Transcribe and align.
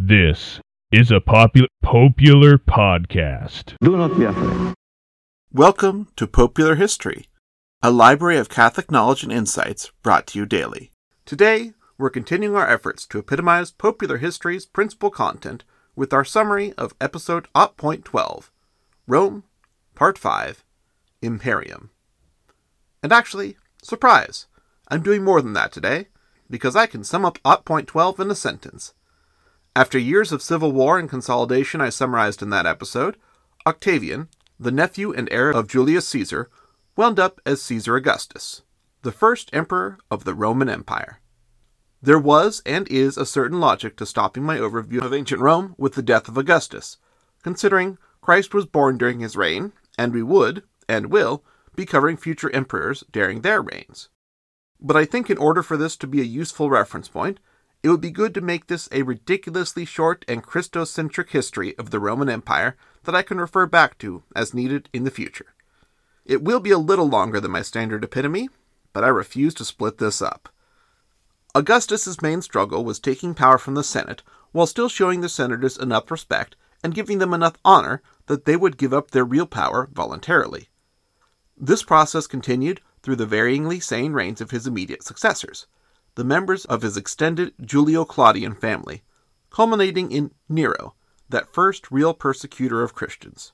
This 0.00 0.60
is 0.90 1.10
a 1.10 1.20
popular 1.20 1.68
popular 1.82 2.56
podcast. 2.56 3.74
Do 3.82 3.98
not 3.98 4.18
be 4.18 4.24
afraid. 4.24 4.72
Welcome 5.52 6.08
to 6.16 6.26
Popeular 6.26 6.78
History, 6.78 7.26
a 7.82 7.90
library 7.90 8.38
of 8.38 8.48
Catholic 8.48 8.90
knowledge 8.90 9.22
and 9.22 9.30
insights 9.30 9.92
brought 10.02 10.26
to 10.28 10.38
you 10.38 10.46
daily. 10.46 10.90
Today, 11.26 11.74
we're 11.98 12.08
continuing 12.08 12.56
our 12.56 12.66
efforts 12.66 13.04
to 13.08 13.18
epitomize 13.18 13.70
Popeular 13.70 14.20
history's 14.20 14.64
principal 14.64 15.10
content 15.10 15.64
with 15.94 16.14
our 16.14 16.24
summary 16.24 16.72
of 16.78 16.94
episode 16.98 17.46
0.12, 17.54 18.48
Rome, 19.06 19.44
Part 19.94 20.16
5, 20.16 20.64
Imperium. 21.20 21.90
And 23.02 23.12
actually, 23.12 23.58
surprise, 23.82 24.46
I'm 24.88 25.02
doing 25.02 25.24
more 25.24 25.42
than 25.42 25.52
that 25.54 25.72
today, 25.72 26.08
because 26.48 26.76
I 26.76 26.86
can 26.86 27.04
sum 27.04 27.24
up 27.24 27.38
0.12 27.42 28.20
in 28.20 28.30
a 28.30 28.34
sentence. 28.34 28.94
After 29.74 29.98
years 29.98 30.32
of 30.32 30.42
civil 30.42 30.72
war 30.72 30.98
and 30.98 31.10
consolidation 31.10 31.80
I 31.80 31.90
summarized 31.90 32.42
in 32.42 32.50
that 32.50 32.66
episode, 32.66 33.16
Octavian, 33.66 34.28
the 34.58 34.70
nephew 34.70 35.12
and 35.12 35.28
heir 35.30 35.50
of 35.50 35.68
Julius 35.68 36.08
Caesar, 36.08 36.48
wound 36.96 37.20
up 37.20 37.40
as 37.44 37.60
Caesar 37.62 37.96
Augustus, 37.96 38.62
the 39.02 39.12
first 39.12 39.50
emperor 39.52 39.98
of 40.10 40.24
the 40.24 40.34
Roman 40.34 40.68
Empire. 40.68 41.20
There 42.00 42.18
was 42.18 42.62
and 42.64 42.88
is 42.88 43.18
a 43.18 43.26
certain 43.26 43.60
logic 43.60 43.96
to 43.96 44.06
stopping 44.06 44.44
my 44.44 44.58
overview 44.58 45.02
of 45.02 45.12
ancient 45.12 45.40
Rome 45.40 45.74
with 45.76 45.94
the 45.94 46.02
death 46.02 46.28
of 46.28 46.38
Augustus, 46.38 46.98
considering 47.42 47.98
Christ 48.20 48.54
was 48.54 48.66
born 48.66 48.96
during 48.96 49.20
his 49.20 49.36
reign, 49.36 49.72
and 49.98 50.12
we 50.12 50.22
would, 50.22 50.62
and 50.88 51.06
will, 51.06 51.44
be 51.76 51.86
covering 51.86 52.16
future 52.16 52.50
emperors 52.50 53.04
during 53.12 53.40
their 53.40 53.62
reigns. 53.62 54.08
But 54.80 54.96
I 54.96 55.04
think 55.04 55.30
in 55.30 55.38
order 55.38 55.62
for 55.62 55.76
this 55.76 55.96
to 55.98 56.06
be 56.06 56.20
a 56.20 56.24
useful 56.24 56.70
reference 56.70 57.08
point, 57.08 57.40
it 57.82 57.90
would 57.90 58.00
be 58.00 58.10
good 58.10 58.34
to 58.34 58.40
make 58.40 58.66
this 58.66 58.88
a 58.90 59.02
ridiculously 59.02 59.84
short 59.84 60.24
and 60.26 60.42
Christocentric 60.42 61.30
history 61.30 61.76
of 61.78 61.90
the 61.90 62.00
Roman 62.00 62.28
Empire 62.28 62.76
that 63.04 63.14
I 63.14 63.22
can 63.22 63.38
refer 63.38 63.66
back 63.66 63.98
to 63.98 64.24
as 64.34 64.54
needed 64.54 64.88
in 64.92 65.04
the 65.04 65.10
future. 65.10 65.54
It 66.24 66.42
will 66.42 66.60
be 66.60 66.72
a 66.72 66.78
little 66.78 67.08
longer 67.08 67.40
than 67.40 67.52
my 67.52 67.62
standard 67.62 68.02
epitome, 68.02 68.48
but 68.92 69.04
I 69.04 69.08
refuse 69.08 69.54
to 69.54 69.64
split 69.64 69.98
this 69.98 70.20
up. 70.20 70.48
Augustus's 71.54 72.20
main 72.20 72.42
struggle 72.42 72.84
was 72.84 72.98
taking 72.98 73.34
power 73.34 73.56
from 73.56 73.74
the 73.74 73.84
Senate 73.84 74.22
while 74.52 74.66
still 74.66 74.88
showing 74.88 75.20
the 75.20 75.28
senators 75.28 75.78
enough 75.78 76.10
respect 76.10 76.56
and 76.82 76.94
giving 76.94 77.18
them 77.18 77.32
enough 77.32 77.56
honor 77.64 78.02
that 78.26 78.44
they 78.44 78.56
would 78.56 78.76
give 78.76 78.92
up 78.92 79.10
their 79.10 79.24
real 79.24 79.46
power 79.46 79.88
voluntarily. 79.92 80.68
This 81.56 81.82
process 81.82 82.26
continued 82.26 82.80
through 83.02 83.16
the 83.16 83.26
varyingly 83.26 83.82
sane 83.82 84.12
reigns 84.12 84.40
of 84.40 84.50
his 84.50 84.66
immediate 84.66 85.02
successors 85.02 85.66
the 86.16 86.24
members 86.24 86.64
of 86.64 86.82
his 86.82 86.96
extended 86.96 87.52
Julio 87.70 88.04
Claudian 88.04 88.54
family, 88.54 89.02
culminating 89.50 90.10
in 90.10 90.32
Nero, 90.48 90.94
that 91.28 91.52
first 91.52 91.90
real 91.90 92.14
persecutor 92.14 92.82
of 92.82 92.94
Christians. 92.94 93.52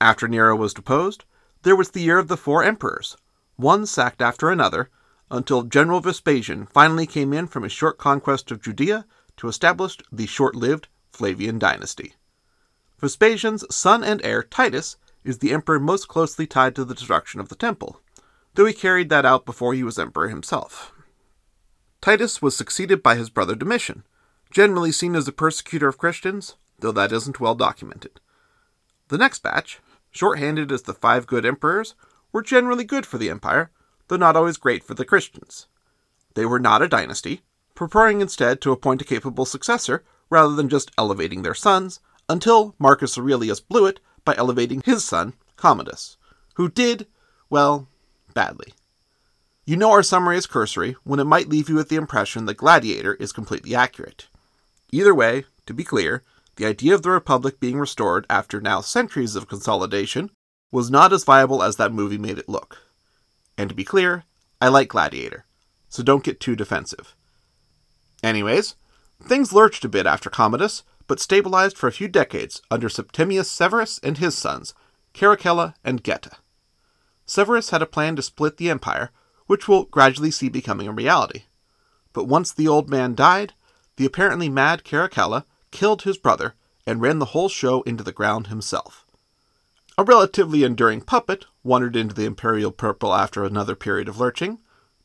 After 0.00 0.26
Nero 0.28 0.56
was 0.56 0.74
deposed, 0.74 1.24
there 1.62 1.76
was 1.76 1.90
the 1.90 2.02
year 2.02 2.18
of 2.18 2.28
the 2.28 2.36
four 2.36 2.64
emperors, 2.64 3.16
one 3.54 3.86
sacked 3.86 4.20
after 4.20 4.50
another, 4.50 4.90
until 5.30 5.62
General 5.62 6.00
Vespasian 6.00 6.66
finally 6.66 7.06
came 7.06 7.32
in 7.32 7.46
from 7.46 7.62
his 7.62 7.72
short 7.72 7.98
conquest 7.98 8.50
of 8.50 8.60
Judea 8.60 9.06
to 9.36 9.48
establish 9.48 9.96
the 10.10 10.26
short 10.26 10.56
lived 10.56 10.88
Flavian 11.10 11.58
dynasty. 11.58 12.14
Vespasian's 12.98 13.64
son 13.74 14.02
and 14.02 14.20
heir, 14.24 14.42
Titus, 14.42 14.96
is 15.26 15.38
the 15.38 15.52
emperor 15.52 15.80
most 15.80 16.08
closely 16.08 16.46
tied 16.46 16.74
to 16.74 16.84
the 16.84 16.94
destruction 16.94 17.40
of 17.40 17.48
the 17.48 17.56
temple, 17.56 18.00
though 18.54 18.64
he 18.64 18.72
carried 18.72 19.08
that 19.08 19.26
out 19.26 19.44
before 19.44 19.74
he 19.74 19.82
was 19.82 19.98
emperor 19.98 20.28
himself. 20.28 20.92
Titus 22.00 22.40
was 22.40 22.56
succeeded 22.56 23.02
by 23.02 23.16
his 23.16 23.30
brother 23.30 23.54
Domitian, 23.54 24.04
generally 24.50 24.92
seen 24.92 25.16
as 25.16 25.26
a 25.26 25.32
persecutor 25.32 25.88
of 25.88 25.98
Christians, 25.98 26.54
though 26.78 26.92
that 26.92 27.12
isn't 27.12 27.40
well 27.40 27.54
documented. 27.54 28.20
The 29.08 29.18
next 29.18 29.42
batch, 29.42 29.80
short-handed 30.10 30.70
as 30.70 30.82
the 30.82 30.94
five 30.94 31.26
good 31.26 31.44
emperors, 31.44 31.94
were 32.32 32.42
generally 32.42 32.84
good 32.84 33.04
for 33.04 33.18
the 33.18 33.30
empire, 33.30 33.70
though 34.08 34.16
not 34.16 34.36
always 34.36 34.56
great 34.56 34.84
for 34.84 34.94
the 34.94 35.04
Christians. 35.04 35.66
They 36.34 36.46
were 36.46 36.60
not 36.60 36.82
a 36.82 36.88
dynasty, 36.88 37.42
preferring 37.74 38.20
instead 38.20 38.60
to 38.60 38.72
appoint 38.72 39.02
a 39.02 39.04
capable 39.04 39.44
successor 39.44 40.04
rather 40.30 40.54
than 40.54 40.68
just 40.68 40.90
elevating 40.96 41.42
their 41.42 41.54
sons, 41.54 42.00
until 42.28 42.74
Marcus 42.78 43.16
Aurelius 43.16 43.60
blew 43.60 43.86
it 43.86 44.00
by 44.26 44.34
elevating 44.36 44.82
his 44.84 45.02
son, 45.02 45.32
Commodus, 45.56 46.18
who 46.56 46.68
did, 46.68 47.06
well, 47.48 47.88
badly. 48.34 48.74
You 49.64 49.76
know 49.76 49.90
our 49.90 50.02
summary 50.02 50.36
is 50.36 50.46
cursory 50.46 50.96
when 51.04 51.18
it 51.18 51.24
might 51.24 51.48
leave 51.48 51.70
you 51.70 51.76
with 51.76 51.88
the 51.88 51.96
impression 51.96 52.44
that 52.44 52.58
Gladiator 52.58 53.14
is 53.14 53.32
completely 53.32 53.74
accurate. 53.74 54.28
Either 54.92 55.14
way, 55.14 55.46
to 55.64 55.72
be 55.72 55.82
clear, 55.82 56.22
the 56.56 56.66
idea 56.66 56.94
of 56.94 57.02
the 57.02 57.10
Republic 57.10 57.58
being 57.58 57.78
restored 57.78 58.26
after 58.28 58.60
now 58.60 58.80
centuries 58.80 59.34
of 59.34 59.48
consolidation 59.48 60.30
was 60.70 60.90
not 60.90 61.12
as 61.12 61.24
viable 61.24 61.62
as 61.62 61.76
that 61.76 61.92
movie 61.92 62.18
made 62.18 62.38
it 62.38 62.48
look. 62.48 62.78
And 63.58 63.68
to 63.68 63.74
be 63.74 63.84
clear, 63.84 64.24
I 64.60 64.68
like 64.68 64.88
Gladiator, 64.88 65.46
so 65.88 66.02
don't 66.02 66.24
get 66.24 66.40
too 66.40 66.54
defensive. 66.54 67.14
Anyways, 68.22 68.74
things 69.22 69.52
lurched 69.52 69.84
a 69.84 69.88
bit 69.88 70.06
after 70.06 70.30
Commodus, 70.30 70.82
but 71.06 71.20
stabilized 71.20 71.76
for 71.76 71.86
a 71.86 71.92
few 71.92 72.08
decades 72.08 72.60
under 72.70 72.88
Septimius 72.88 73.50
Severus 73.50 74.00
and 74.02 74.18
his 74.18 74.36
sons, 74.36 74.74
Caracalla 75.14 75.74
and 75.84 76.02
Geta. 76.02 76.32
Severus 77.24 77.70
had 77.70 77.82
a 77.82 77.86
plan 77.86 78.16
to 78.16 78.22
split 78.22 78.56
the 78.56 78.70
empire, 78.70 79.10
which 79.46 79.68
we'll 79.68 79.84
gradually 79.84 80.30
see 80.30 80.48
becoming 80.48 80.88
a 80.88 80.92
reality. 80.92 81.44
But 82.12 82.28
once 82.28 82.52
the 82.52 82.68
old 82.68 82.88
man 82.88 83.14
died, 83.14 83.54
the 83.96 84.06
apparently 84.06 84.48
mad 84.48 84.84
Caracalla 84.84 85.44
killed 85.70 86.02
his 86.02 86.18
brother 86.18 86.54
and 86.86 87.00
ran 87.00 87.18
the 87.18 87.26
whole 87.26 87.48
show 87.48 87.82
into 87.82 88.04
the 88.04 88.12
ground 88.12 88.46
himself. 88.46 89.04
A 89.98 90.04
relatively 90.04 90.62
enduring 90.62 91.00
puppet 91.00 91.46
wandered 91.64 91.96
into 91.96 92.14
the 92.14 92.26
imperial 92.26 92.70
purple 92.70 93.14
after 93.14 93.44
another 93.44 93.74
period 93.74 94.08
of 94.08 94.20
lurching, 94.20 94.58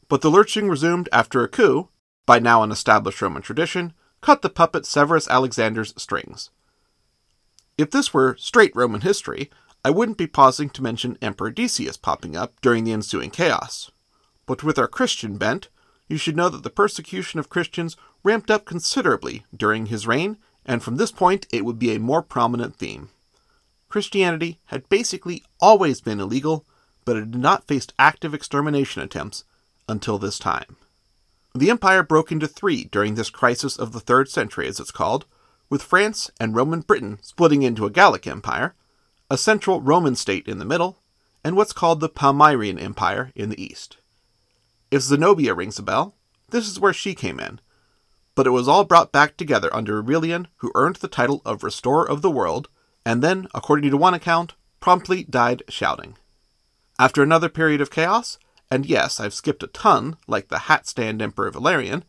but 0.10 0.22
the 0.22 0.30
lurching 0.30 0.68
resumed 0.68 1.08
after 1.12 1.42
a 1.42 1.48
coup, 1.48 1.90
by 2.26 2.40
now 2.40 2.62
an 2.62 2.72
established 2.72 3.22
Roman 3.22 3.42
tradition, 3.42 3.94
cut 4.22 4.42
the 4.42 4.50
puppet 4.50 4.86
Severus 4.86 5.28
Alexander's 5.28 5.94
strings. 5.98 6.50
If 7.78 7.92
this 7.92 8.14
were 8.14 8.38
straight 8.38 8.76
Roman 8.76 9.02
history, 9.02 9.50
I 9.84 9.90
wouldn't 9.90 10.18
be 10.18 10.28
pausing 10.28 10.70
to 10.72 10.84
mention 10.84 11.18
Emperor 11.22 11.50
Decius 11.50 11.98
popping 11.98 12.36
up 12.36 12.54
during 12.62 12.84
the 12.84 12.94
ensuing 12.94 13.32
chaos. 13.32 13.90
But 14.46 14.64
with 14.64 14.78
our 14.78 14.88
Christian 14.88 15.38
bent, 15.38 15.70
you 16.08 16.18
should 16.18 16.36
know 16.36 16.50
that 16.50 16.64
the 16.64 16.70
persecution 16.70 17.40
of 17.40 17.50
Christians 17.50 17.98
ramped 18.24 18.52
up 18.52 18.66
considerably 18.66 19.46
during 19.56 19.88
his 19.88 20.06
reign, 20.06 20.38
and 20.66 20.84
from 20.84 20.98
this 20.98 21.12
point 21.12 21.48
it 21.52 21.66
would 21.66 21.80
be 21.80 21.96
a 21.96 22.00
more 22.00 22.22
prominent 22.22 22.76
theme. 22.76 23.10
Christianity 23.90 24.60
had 24.66 24.88
basically 24.90 25.44
always 25.60 26.02
been 26.02 26.20
illegal, 26.20 26.66
but 27.06 27.16
it 27.16 27.22
had 27.22 27.36
not 27.36 27.68
faced 27.68 27.94
active 27.98 28.34
extermination 28.34 29.02
attempts 29.02 29.44
until 29.90 30.18
this 30.18 30.38
time. 30.38 30.78
The 31.54 31.70
empire 31.70 32.02
broke 32.04 32.32
into 32.32 32.48
three 32.48 32.86
during 32.86 33.16
this 33.16 33.30
crisis 33.30 33.78
of 33.78 33.92
the 33.92 34.00
third 34.00 34.30
century, 34.30 34.68
as 34.68 34.80
it's 34.80 34.92
called, 34.92 35.26
with 35.70 35.84
France 35.84 36.32
and 36.40 36.56
Roman 36.56 36.82
Britain 36.82 37.20
splitting 37.22 37.64
into 37.64 37.86
a 37.86 37.90
Gallic 37.90 38.26
empire, 38.26 38.74
a 39.30 39.38
central 39.38 39.82
Roman 39.82 40.16
state 40.16 40.48
in 40.48 40.60
the 40.60 40.66
middle, 40.66 41.00
and 41.44 41.56
what's 41.56 41.74
called 41.74 42.00
the 42.00 42.10
Palmyrene 42.10 42.80
Empire 42.80 43.32
in 43.36 43.50
the 43.50 43.62
east. 43.62 43.98
If 44.92 45.02
Zenobia 45.02 45.54
rings 45.54 45.80
a 45.80 45.84
bell, 45.84 46.16
this 46.52 46.68
is 46.68 46.80
where 46.80 46.94
she 46.94 47.16
came 47.16 47.40
in. 47.40 47.60
But 48.36 48.48
it 48.48 48.52
was 48.52 48.68
all 48.68 48.86
brought 48.86 49.12
back 49.12 49.36
together 49.36 49.74
under 49.74 50.00
Aurelian, 50.00 50.48
who 50.58 50.72
earned 50.76 50.98
the 50.98 51.08
title 51.08 51.42
of 51.46 51.64
Restorer 51.64 52.08
of 52.08 52.22
the 52.22 52.32
World, 52.32 52.70
and 53.06 53.22
then, 53.22 53.48
according 53.54 53.90
to 53.92 53.98
one 53.98 54.14
account, 54.14 54.54
promptly 54.80 55.24
died 55.24 55.64
shouting. 55.68 56.18
After 56.98 57.24
another 57.24 57.50
period 57.50 57.82
of 57.82 57.92
chaos, 57.92 58.38
and 58.72 58.86
yes, 58.86 59.20
I've 59.20 59.34
skipped 59.34 59.62
a 59.64 59.68
ton, 59.68 60.16
like 60.28 60.48
the 60.48 60.60
hat 60.60 60.88
stand 60.88 61.22
Emperor 61.22 61.52
Valerian, 61.52 62.06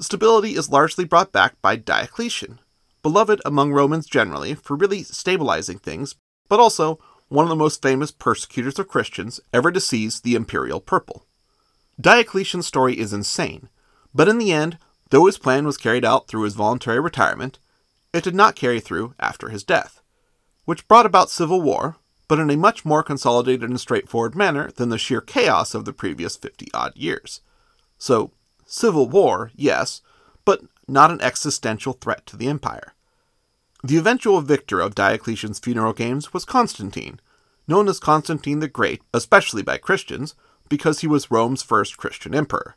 stability 0.00 0.54
is 0.54 0.70
largely 0.70 1.04
brought 1.04 1.30
back 1.32 1.60
by 1.60 1.76
Diocletian, 1.76 2.60
beloved 3.02 3.42
among 3.44 3.72
Romans 3.72 4.06
generally 4.06 4.54
for 4.54 4.74
really 4.74 5.02
stabilizing 5.02 5.78
things, 5.78 6.16
but 6.48 6.58
also 6.58 6.98
one 7.28 7.44
of 7.44 7.50
the 7.50 7.56
most 7.56 7.82
famous 7.82 8.10
persecutors 8.10 8.78
of 8.78 8.88
Christians 8.88 9.38
ever 9.52 9.70
to 9.70 9.80
seize 9.80 10.20
the 10.20 10.34
imperial 10.34 10.80
purple. 10.80 11.26
Diocletian's 12.00 12.66
story 12.66 12.98
is 12.98 13.12
insane, 13.12 13.68
but 14.14 14.28
in 14.28 14.38
the 14.38 14.52
end, 14.52 14.78
though 15.10 15.26
his 15.26 15.36
plan 15.36 15.66
was 15.66 15.76
carried 15.76 16.06
out 16.06 16.26
through 16.26 16.42
his 16.42 16.54
voluntary 16.54 17.00
retirement, 17.00 17.58
it 18.14 18.24
did 18.24 18.34
not 18.34 18.56
carry 18.56 18.80
through 18.80 19.14
after 19.20 19.50
his 19.50 19.62
death, 19.62 20.00
which 20.64 20.88
brought 20.88 21.04
about 21.04 21.28
civil 21.28 21.60
war, 21.60 21.96
but 22.28 22.38
in 22.38 22.50
a 22.50 22.56
much 22.56 22.84
more 22.84 23.02
consolidated 23.02 23.68
and 23.68 23.80
straightforward 23.80 24.36
manner 24.36 24.70
than 24.76 24.90
the 24.90 24.98
sheer 24.98 25.20
chaos 25.20 25.74
of 25.74 25.86
the 25.86 25.92
previous 25.92 26.36
50 26.36 26.68
odd 26.74 26.94
years. 26.94 27.40
So, 27.96 28.30
civil 28.66 29.08
war, 29.08 29.50
yes, 29.56 30.02
but 30.44 30.62
not 30.86 31.10
an 31.10 31.20
existential 31.22 31.94
threat 31.94 32.26
to 32.26 32.36
the 32.36 32.46
empire. 32.46 32.94
The 33.82 33.96
eventual 33.96 34.40
victor 34.40 34.80
of 34.80 34.94
Diocletian's 34.94 35.58
funeral 35.58 35.92
games 35.92 36.32
was 36.32 36.44
Constantine, 36.44 37.20
known 37.66 37.88
as 37.88 38.00
Constantine 38.00 38.60
the 38.60 38.68
Great, 38.68 39.02
especially 39.14 39.62
by 39.62 39.78
Christians, 39.78 40.34
because 40.68 41.00
he 41.00 41.06
was 41.06 41.30
Rome's 41.30 41.62
first 41.62 41.96
Christian 41.96 42.34
emperor. 42.34 42.76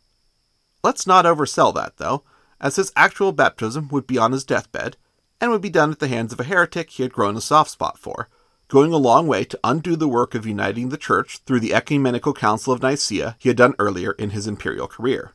Let's 0.83 1.06
not 1.06 1.25
oversell 1.25 1.74
that, 1.75 1.97
though, 1.97 2.24
as 2.59 2.75
his 2.75 2.92
actual 2.95 3.31
baptism 3.31 3.89
would 3.89 4.07
be 4.07 4.18
on 4.18 4.31
his 4.31 4.44
deathbed 4.44 4.95
and 5.39 5.51
would 5.51 5.62
be 5.62 5.69
done 5.69 5.92
at 5.92 6.00
the 6.00 6.07
hands 6.07 6.31
of 6.31 6.39
a 6.39 6.44
heretic 6.44 6.92
he 6.92 7.04
had 7.04 7.12
grown 7.12 7.36
a 7.36 7.42
soft 7.42 7.71
spot 7.71 7.97
for, 7.97 8.30
going 8.71 8.94
a 8.94 8.97
long 8.97 9.27
way 9.27 9.44
to 9.44 9.59
undo 9.65 9.97
the 9.97 10.07
work 10.07 10.33
of 10.33 10.45
uniting 10.45 10.88
the 10.88 10.97
church 10.97 11.39
through 11.39 11.59
the 11.59 11.73
ecumenical 11.73 12.33
council 12.33 12.71
of 12.71 12.81
Nicaea 12.81 13.35
he 13.38 13.50
had 13.50 13.57
done 13.57 13.75
earlier 13.77 14.13
in 14.13 14.29
his 14.29 14.47
imperial 14.47 14.88
career. 14.88 15.33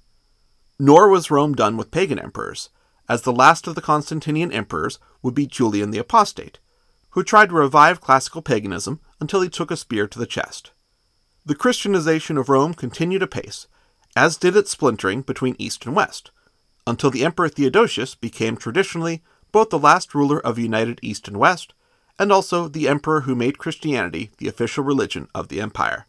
Nor 0.79 1.11
was 1.11 1.31
Rome 1.31 1.55
done 1.55 1.77
with 1.77 1.91
pagan 1.91 2.19
emperors, 2.19 2.71
as 3.11 3.23
the 3.23 3.35
last 3.35 3.67
of 3.67 3.75
the 3.75 3.83
Constantinian 3.83 4.51
emperors 4.53 4.99
would 5.21 5.35
be 5.35 5.47
Julian 5.47 5.91
the 5.91 5.99
Apostate, 5.99 6.61
who 7.11 7.23
tried 7.23 7.51
to 7.51 7.57
revive 7.57 8.01
classical 8.01 8.41
paganism 8.41 9.01
until 9.21 9.43
he 9.43 9.51
took 9.51 9.71
a 9.71 9.77
spear 9.77 10.07
to 10.07 10.19
the 10.19 10.25
chest. 10.25 10.71
The 11.45 11.55
Christianization 11.55 12.39
of 12.39 12.49
Rome 12.49 12.73
continued 12.73 13.23
apace, 13.23 13.67
as 14.17 14.39
did 14.39 14.57
its 14.57 14.71
splintering 14.71 15.21
between 15.21 15.57
East 15.59 15.85
and 15.85 15.95
West, 15.95 16.31
until 16.87 17.11
the 17.11 17.23
Emperor 17.23 17.51
Theodosius 17.51 18.15
became 18.15 18.57
traditionally 18.57 19.23
both 19.53 19.69
the 19.69 19.79
last 19.79 20.15
ruler 20.15 20.41
of 20.41 20.59
united 20.59 20.99
East 21.03 21.29
and 21.29 21.37
West, 21.37 21.75
and 22.19 22.33
also 22.33 22.69
the 22.69 22.89
emperor 22.89 23.23
who 23.23 23.35
made 23.35 23.59
Christianity 23.59 24.31
the 24.39 24.49
official 24.49 24.85
religion 24.85 25.29
of 25.35 25.49
the 25.49 25.61
empire. 25.61 26.07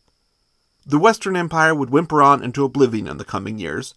The 0.86 1.00
Western 1.00 1.36
Empire 1.36 1.76
would 1.76 1.90
whimper 1.90 2.22
on 2.22 2.44
into 2.44 2.64
oblivion 2.64 3.08
in 3.08 3.18
the 3.18 3.26
coming 3.26 3.60
years, 3.60 3.94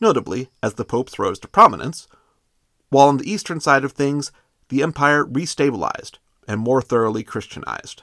notably 0.00 0.50
as 0.62 0.74
the 0.74 0.84
popes 0.84 1.18
rose 1.18 1.38
to 1.40 1.48
prominence, 1.48 2.06
while 2.90 3.08
on 3.08 3.16
the 3.16 3.30
eastern 3.30 3.60
side 3.60 3.84
of 3.84 3.92
things, 3.92 4.30
the 4.68 4.82
empire 4.82 5.24
restabilized 5.24 6.18
and 6.46 6.60
more 6.60 6.82
thoroughly 6.82 7.22
Christianized. 7.22 8.02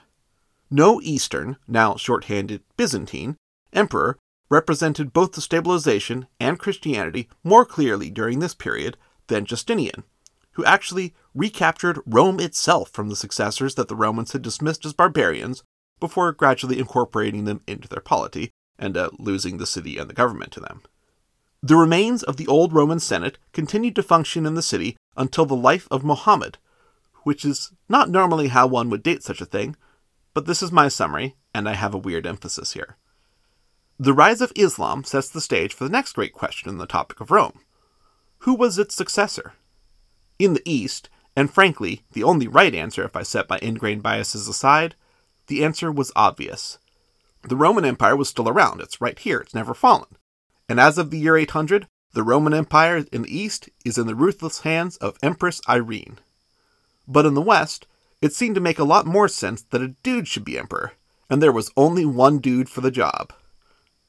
No 0.69 1.02
Eastern, 1.02 1.57
now 1.68 1.96
shorthanded 1.96 2.62
Byzantine, 2.78 3.38
emperor 3.74 4.18
represented 4.50 5.14
both 5.14 5.34
the 5.34 5.42
stabilization 5.42 6.28
and 6.40 6.60
Christianity 6.60 7.30
more 7.44 7.66
clearly 7.66 8.10
during 8.10 8.40
this 8.40 8.56
period 8.56 8.98
than 9.28 9.46
Justinian, 9.46 10.04
who 10.53 10.65
actually 10.65 11.13
recaptured 11.33 12.00
Rome 12.06 12.39
itself 12.39 12.89
from 12.89 13.09
the 13.09 13.15
successors 13.15 13.75
that 13.75 13.88
the 13.88 13.95
Romans 13.95 14.33
had 14.33 14.42
dismissed 14.42 14.86
as 14.86 14.94
barbarians 14.94 15.63
before 16.00 16.31
gradually 16.31 16.80
incorporating 16.80 17.45
them 17.45 17.62
into 17.68 17.88
their 17.88 18.01
polity 18.01 18.51
and 18.77 18.98
uh, 18.98 19.09
losing 19.18 19.57
the 19.57 19.65
city 19.65 19.98
and 19.98 20.09
the 20.09 20.13
government 20.13 20.51
to 20.51 20.59
them. 20.59 20.81
The 21.63 21.75
remains 21.75 22.24
of 22.24 22.38
the 22.38 22.48
old 22.48 22.74
Roman 22.74 23.00
Senate 23.00 23.38
continued 23.53 23.95
to 23.95 24.03
function 24.03 24.45
in 24.45 24.56
the 24.56 24.63
city 24.63 24.98
until 25.15 25.45
the 25.45 25.56
life 25.56 25.88
of 25.92 26.03
Mohammed, 26.03 26.57
which 27.24 27.45
is 27.45 27.71
not 27.88 28.09
normally 28.09 28.47
how 28.47 28.65
one 28.65 28.89
would 28.89 29.04
date 29.04 29.21
such 29.21 29.42
a 29.42 29.45
thing, 29.45 29.75
but 30.33 30.47
this 30.47 30.63
is 30.63 30.71
my 30.71 30.88
summary, 30.88 31.36
and 31.54 31.69
I 31.69 31.74
have 31.74 31.94
a 31.94 32.00
weird 32.00 32.25
emphasis 32.25 32.74
here. 32.74 32.97
The 34.00 34.13
rise 34.13 34.42
of 34.42 34.51
Islam 34.56 35.04
sets 35.04 35.30
the 35.30 35.42
stage 35.42 35.75
for 35.75 35.83
the 35.83 35.92
next 35.92 36.13
great 36.13 36.33
question 36.33 36.69
in 36.69 36.80
the 36.80 36.88
topic 36.88 37.21
of 37.21 37.30
Rome 37.30 37.59
Who 38.39 38.56
was 38.56 38.80
its 38.80 38.95
successor? 38.95 39.54
In 40.42 40.56
the 40.56 40.64
East, 40.66 41.08
and 41.36 41.54
frankly, 41.54 42.02
the 42.14 42.24
only 42.24 42.48
right 42.48 42.74
answer 42.74 43.04
if 43.04 43.16
I 43.16 43.22
set 43.22 43.48
my 43.48 43.60
ingrained 43.62 44.02
biases 44.02 44.48
aside, 44.48 44.96
the 45.46 45.64
answer 45.64 45.92
was 45.92 46.12
obvious. 46.16 46.80
The 47.44 47.56
Roman 47.56 47.86
Empire 47.86 48.16
was 48.16 48.30
still 48.30 48.50
around, 48.50 48.82
it's 48.82 49.00
right 49.00 49.20
here, 49.20 49.38
it's 49.38 49.54
never 49.54 49.76
fallen. 49.76 50.18
And 50.68 50.80
as 50.80 50.98
of 50.98 51.12
the 51.12 51.20
year 51.20 51.38
800, 51.38 51.86
the 52.14 52.24
Roman 52.24 52.56
Empire 52.56 53.06
in 53.12 53.22
the 53.22 53.38
East 53.38 53.70
is 53.86 54.00
in 54.00 54.08
the 54.08 54.16
ruthless 54.16 54.62
hands 54.62 54.98
of 54.98 55.16
Empress 55.22 55.62
Irene. 55.70 56.18
But 57.08 57.28
in 57.28 57.36
the 57.36 57.42
West, 57.42 57.86
it 58.20 58.34
seemed 58.34 58.56
to 58.56 58.62
make 58.62 58.80
a 58.80 58.84
lot 58.84 59.06
more 59.06 59.28
sense 59.28 59.62
that 59.70 59.84
a 59.84 59.90
dude 60.02 60.28
should 60.28 60.44
be 60.44 60.58
emperor, 60.58 60.94
and 61.30 61.40
there 61.40 61.52
was 61.52 61.72
only 61.78 62.04
one 62.04 62.40
dude 62.40 62.68
for 62.68 62.82
the 62.82 62.90
job 62.90 63.32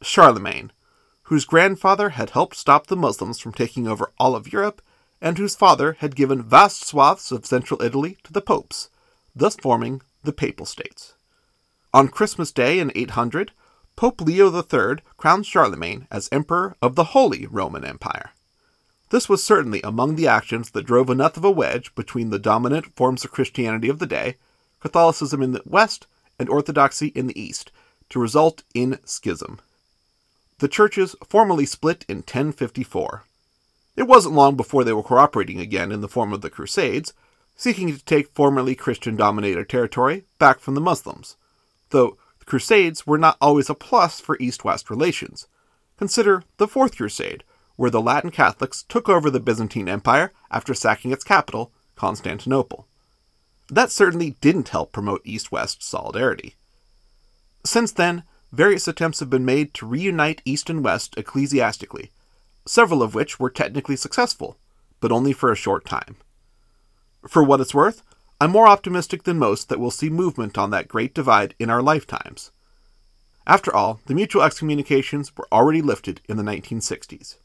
Charlemagne, 0.01 0.73
whose 1.25 1.45
grandfather 1.45 2.09
had 2.09 2.31
helped 2.31 2.57
stop 2.57 2.87
the 2.87 2.97
Muslims 2.97 3.39
from 3.39 3.53
taking 3.53 3.87
over 3.87 4.11
all 4.19 4.35
of 4.35 4.51
Europe, 4.51 4.81
and 5.23 5.39
whose 5.39 5.55
father 5.55 5.97
had 6.01 6.17
given 6.17 6.43
vast 6.43 6.85
swaths 6.85 7.31
of 7.31 7.47
central 7.47 7.81
Italy 7.81 8.19
to 8.25 8.33
the 8.33 8.43
popes, 8.43 8.91
thus 9.35 9.55
forming 9.57 10.03
the 10.25 10.33
Papal 10.33 10.67
States. 10.67 11.15
On 11.95 12.09
Christmas 12.09 12.51
Day 12.51 12.81
in 12.81 12.91
800, 12.95 13.53
Pope 13.97 14.21
Leo 14.21 14.53
III 14.53 14.97
crowned 15.17 15.47
Charlemagne 15.47 16.09
as 16.11 16.29
Emperor 16.33 16.77
of 16.83 16.97
the 16.97 17.05
Holy 17.05 17.47
Roman 17.47 17.85
Empire. 17.85 18.33
This 19.11 19.29
was 19.29 19.45
certainly 19.45 19.81
among 19.83 20.17
the 20.17 20.27
actions 20.27 20.71
that 20.71 20.87
drove 20.87 21.09
enough 21.09 21.37
of 21.37 21.45
a 21.45 21.51
wedge 21.51 21.95
between 21.95 22.31
the 22.31 22.39
dominant 22.39 22.97
forms 22.97 23.25
of 23.25 23.31
Christianity 23.31 23.89
of 23.89 24.01
the 24.01 24.07
day, 24.07 24.37
Catholicism 24.81 25.43
in 25.43 25.53
the 25.53 25.63
West 25.65 26.07
and 26.39 26.49
Orthodoxy 26.49 27.09
in 27.09 27.27
the 27.27 27.41
East, 27.41 27.71
to 28.09 28.19
result 28.19 28.65
in 28.75 28.99
schism. 29.05 29.61
The 30.59 30.69
churches 30.69 31.15
formally 31.29 31.67
split 31.67 32.05
in 32.09 32.19
1054. 32.19 33.25
It 33.97 34.05
wasn't 34.05 34.35
long 34.35 34.57
before 34.57 34.85
they 34.85 34.93
were 34.93 35.03
cooperating 35.03 35.61
again 35.61 35.93
in 35.93 36.01
the 36.01 36.09
form 36.09 36.33
of 36.33 36.41
the 36.41 36.51
Crusades, 36.51 37.13
seeking 37.57 37.95
to 37.95 38.05
take 38.05 38.35
formerly 38.35 38.75
Christian 38.75 39.17
dominated 39.17 39.69
territory 39.69 40.25
back 40.39 40.61
from 40.61 40.75
the 40.75 40.81
Muslims, 40.81 41.37
though 41.91 42.17
the 42.39 42.45
Crusades 42.45 43.07
were 43.07 43.19
not 43.19 43.37
always 43.41 43.69
a 43.69 43.75
plus 43.75 44.21
for 44.21 44.37
East 44.41 44.65
West 44.65 44.89
relations. 44.89 45.47
Consider 45.99 46.43
the 46.57 46.67
Fourth 46.67 46.97
Crusade, 46.97 47.45
where 47.77 47.91
the 47.91 48.01
Latin 48.01 48.31
Catholics 48.31 48.85
took 48.89 49.09
over 49.09 49.31
the 49.31 49.41
Byzantine 49.41 49.89
Empire 49.89 50.33
after 50.51 50.75
sacking 50.75 51.13
its 51.13 51.25
capital, 51.25 51.71
Constantinople. 51.95 52.87
That 53.69 53.91
certainly 53.91 54.37
didn't 54.41 54.71
help 54.71 54.93
promote 54.93 55.23
East 55.25 55.53
West 55.53 55.83
solidarity. 55.83 56.57
Since 57.65 57.93
then, 57.93 58.25
various 58.51 58.89
attempts 58.89 59.21
have 59.21 59.31
been 59.31 59.45
made 59.45 59.73
to 59.75 59.87
reunite 59.87 60.43
East 60.45 60.69
and 60.69 60.83
West 60.83 61.15
ecclesiastically, 61.17 62.11
several 62.67 63.03
of 63.03 63.15
which 63.15 63.41
were 63.41 63.51
technically 63.51 63.97
successful, 63.97 64.57
but 65.01 65.13
only 65.13 65.33
for 65.33 65.51
a 65.51 65.57
short 65.57 65.85
time. 65.85 66.17
For 67.29 67.43
what 67.43 67.61
it's 67.61 67.75
worth, 67.75 68.03
I'm 68.41 68.51
more 68.51 68.67
optimistic 68.67 69.23
than 69.23 69.39
most 69.39 69.69
that 69.69 69.79
we'll 69.79 69.91
see 69.91 70.11
movement 70.11 70.59
on 70.59 70.71
that 70.71 70.89
great 70.89 71.15
divide 71.15 71.55
in 71.59 71.71
our 71.71 71.83
lifetimes. 71.83 72.51
After 73.47 73.75
all, 73.75 74.01
the 74.07 74.15
mutual 74.15 74.43
excommunications 74.43 75.37
were 75.37 75.47
already 75.53 75.83
lifted 75.83 76.21
in 76.29 76.37
the 76.37 76.43
1960s. 76.43 77.37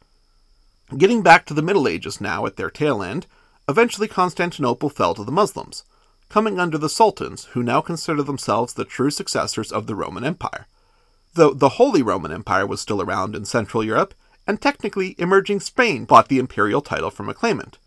Getting 0.97 1.21
back 1.21 1.45
to 1.45 1.53
the 1.53 1.61
Middle 1.61 1.87
Ages 1.87 2.21
now 2.21 2.45
at 2.45 2.55
their 2.55 2.69
tail 2.69 3.03
end, 3.03 3.27
eventually 3.67 4.07
Constantinople 4.07 4.89
fell 4.89 5.13
to 5.15 5.23
the 5.23 5.31
Muslims, 5.31 5.83
coming 6.29 6.59
under 6.59 6.77
the 6.77 6.89
sultans 6.89 7.45
who 7.51 7.63
now 7.63 7.81
consider 7.81 8.23
themselves 8.23 8.73
the 8.73 8.85
true 8.85 9.09
successors 9.09 9.71
of 9.71 9.87
the 9.87 9.95
Roman 9.95 10.23
Empire. 10.23 10.67
Though 11.33 11.53
the 11.53 11.69
Holy 11.69 12.01
Roman 12.01 12.31
Empire 12.31 12.65
was 12.65 12.81
still 12.81 13.01
around 13.01 13.35
in 13.35 13.45
Central 13.45 13.83
Europe, 13.83 14.13
and 14.47 14.61
technically 14.61 15.15
emerging 15.17 15.59
Spain 15.59 16.05
bought 16.05 16.29
the 16.29 16.39
imperial 16.39 16.81
title 16.81 17.11
from 17.11 17.29
a 17.29 17.33
claimant. 17.33 17.77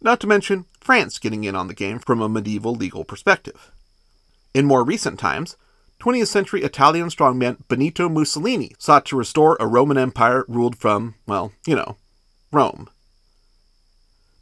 Not 0.00 0.20
to 0.20 0.26
mention 0.26 0.66
France 0.80 1.18
getting 1.18 1.44
in 1.44 1.56
on 1.56 1.68
the 1.68 1.74
game 1.74 1.98
from 1.98 2.20
a 2.20 2.28
medieval 2.28 2.74
legal 2.74 3.04
perspective. 3.04 3.70
In 4.52 4.66
more 4.66 4.84
recent 4.84 5.18
times, 5.18 5.56
20th 6.00 6.26
century 6.26 6.62
Italian 6.62 7.08
strongman 7.08 7.58
Benito 7.68 8.08
Mussolini 8.08 8.72
sought 8.78 9.06
to 9.06 9.16
restore 9.16 9.56
a 9.60 9.66
Roman 9.66 9.96
Empire 9.96 10.44
ruled 10.48 10.76
from, 10.76 11.14
well, 11.26 11.52
you 11.66 11.76
know, 11.76 11.96
Rome. 12.50 12.88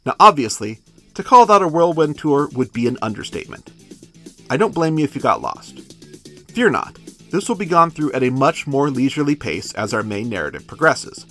Now, 0.05 0.15
obviously, 0.19 0.79
to 1.13 1.23
call 1.23 1.45
that 1.45 1.61
a 1.61 1.67
whirlwind 1.67 2.17
tour 2.17 2.49
would 2.53 2.73
be 2.73 2.87
an 2.87 2.97
understatement. 3.01 3.71
I 4.49 4.57
don't 4.57 4.73
blame 4.73 4.97
you 4.97 5.03
if 5.03 5.15
you 5.15 5.21
got 5.21 5.41
lost. 5.41 5.79
Fear 6.51 6.71
not, 6.71 6.97
this 7.29 7.47
will 7.47 7.55
be 7.55 7.65
gone 7.65 7.91
through 7.91 8.11
at 8.13 8.23
a 8.23 8.31
much 8.31 8.65
more 8.65 8.89
leisurely 8.89 9.35
pace 9.35 9.71
as 9.73 9.93
our 9.93 10.03
main 10.03 10.29
narrative 10.29 10.67
progresses, 10.67 11.25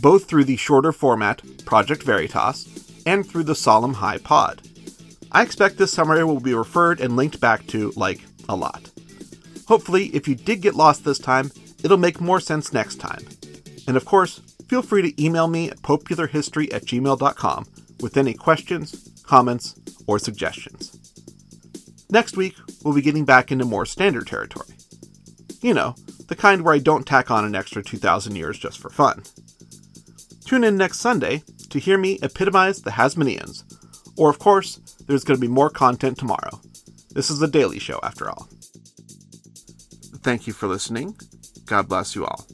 both 0.00 0.26
through 0.26 0.44
the 0.44 0.56
shorter 0.56 0.92
format 0.92 1.42
Project 1.64 2.02
Veritas 2.02 3.02
and 3.06 3.26
through 3.26 3.44
the 3.44 3.54
Solemn 3.54 3.94
High 3.94 4.18
Pod. 4.18 4.62
I 5.32 5.42
expect 5.42 5.78
this 5.78 5.92
summary 5.92 6.24
will 6.24 6.40
be 6.40 6.54
referred 6.54 7.00
and 7.00 7.16
linked 7.16 7.40
back 7.40 7.66
to, 7.68 7.92
like, 7.96 8.20
a 8.48 8.56
lot. 8.56 8.90
Hopefully, 9.68 10.06
if 10.06 10.26
you 10.26 10.34
did 10.34 10.62
get 10.62 10.74
lost 10.74 11.04
this 11.04 11.18
time, 11.18 11.52
it'll 11.84 11.96
make 11.96 12.20
more 12.20 12.40
sense 12.40 12.72
next 12.72 12.96
time. 12.96 13.24
And 13.86 13.96
of 13.96 14.04
course, 14.04 14.40
feel 14.68 14.82
free 14.82 15.02
to 15.02 15.24
email 15.24 15.46
me 15.46 15.70
at 15.70 15.82
popeularhistory 15.82 16.72
at 16.74 16.84
gmail.com 16.84 17.66
with 18.00 18.16
any 18.16 18.34
questions, 18.34 19.08
comments, 19.22 19.74
or 20.06 20.18
suggestions. 20.18 20.96
Next 22.10 22.36
week, 22.36 22.56
we'll 22.82 22.94
be 22.94 23.02
getting 23.02 23.24
back 23.24 23.52
into 23.52 23.64
more 23.64 23.86
standard 23.86 24.26
territory. 24.26 24.74
You 25.62 25.74
know, 25.74 25.94
the 26.26 26.34
kind 26.34 26.62
where 26.62 26.74
I 26.74 26.78
don't 26.78 27.06
tack 27.06 27.30
on 27.30 27.44
an 27.44 27.54
extra 27.54 27.82
2,000 27.82 28.34
years 28.34 28.58
just 28.58 28.78
for 28.78 28.90
fun. 28.90 29.22
Tune 30.50 30.64
in 30.64 30.76
next 30.76 30.98
Sunday 30.98 31.44
to 31.68 31.78
hear 31.78 31.96
me 31.96 32.18
epitomize 32.24 32.82
the 32.82 32.90
Hasmoneans. 32.90 33.62
Or, 34.18 34.28
of 34.28 34.40
course, 34.40 34.80
there's 35.06 35.22
going 35.22 35.36
to 35.36 35.40
be 35.40 35.46
more 35.46 35.70
content 35.70 36.18
tomorrow. 36.18 36.60
This 37.12 37.30
is 37.30 37.40
a 37.40 37.46
daily 37.46 37.78
show, 37.78 38.00
after 38.02 38.28
all. 38.28 38.48
Thank 40.24 40.48
you 40.48 40.52
for 40.52 40.66
listening. 40.66 41.16
God 41.66 41.88
bless 41.88 42.16
you 42.16 42.24
all. 42.26 42.48